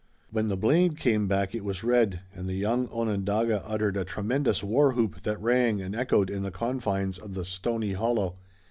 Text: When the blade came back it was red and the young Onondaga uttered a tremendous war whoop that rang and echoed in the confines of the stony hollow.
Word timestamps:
When 0.31 0.47
the 0.47 0.57
blade 0.57 0.97
came 0.97 1.27
back 1.27 1.53
it 1.53 1.63
was 1.63 1.83
red 1.83 2.21
and 2.33 2.49
the 2.49 2.55
young 2.55 2.89
Onondaga 2.89 3.63
uttered 3.63 3.95
a 3.97 4.03
tremendous 4.03 4.63
war 4.63 4.93
whoop 4.93 5.21
that 5.21 5.39
rang 5.39 5.79
and 5.79 5.95
echoed 5.95 6.31
in 6.31 6.41
the 6.41 6.49
confines 6.49 7.19
of 7.19 7.35
the 7.35 7.45
stony 7.45 7.93
hollow. 7.93 8.37